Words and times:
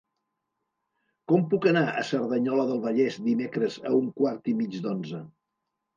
Com 1.31 1.43
puc 1.51 1.67
anar 1.71 1.83
a 1.99 2.05
Cerdanyola 2.11 2.65
del 2.71 2.81
Vallès 2.89 3.19
dimecres 3.27 3.79
a 3.91 3.95
un 3.99 4.11
quart 4.23 4.51
i 4.55 4.57
mig 4.63 4.81
d'onze? 4.87 5.21